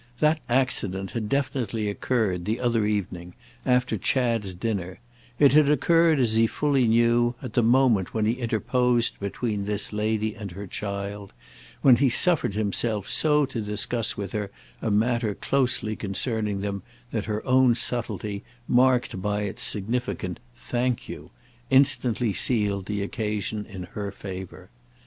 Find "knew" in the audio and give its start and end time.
6.87-7.35